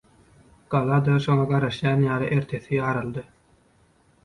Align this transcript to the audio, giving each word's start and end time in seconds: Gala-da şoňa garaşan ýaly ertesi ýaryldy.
Gala-da 0.75 1.17
şoňa 1.25 1.45
garaşan 1.51 2.03
ýaly 2.07 2.33
ertesi 2.39 2.77
ýaryldy. 2.81 3.27